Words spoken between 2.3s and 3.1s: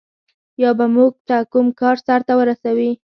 ورسوي.